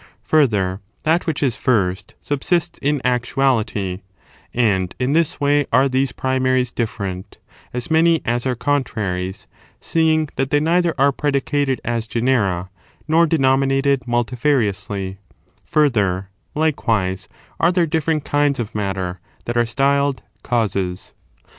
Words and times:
Further, 0.23 0.81
that 1.03 1.27
which 1.27 1.43
is 1.43 1.55
first 1.55 2.15
subsists 2.21 2.79
in 2.79 3.01
actuality, 3.05 4.01
and 4.51 4.95
in 4.97 5.13
this 5.13 5.39
way 5.39 5.67
are 5.71 5.87
these 5.87 6.11
primaries 6.11 6.71
different,— 6.71 7.37
as 7.71 7.91
many 7.91 8.19
as 8.25 8.47
are 8.47 8.55
contraries,— 8.55 9.45
seeing 9.89 10.27
that 10.37 10.49
they 10.49 10.59
neither 10.59 10.95
are 10.97 11.11
predi 11.11 11.39
cated 11.41 11.77
as 11.85 12.07
genera, 12.07 12.71
rfor 13.07 13.29
denominated 13.29 14.01
multiferiously; 14.07 15.17
further, 15.63 16.29
likewise, 16.55 17.27
are 17.59 17.71
there 17.71 17.85
different 17.85 18.25
kinds 18.25 18.59
of 18.59 18.73
matter 18.73 19.19
that 19.45 19.55
are 19.55 19.67
styled 19.67 20.23
causes. 20.41 21.13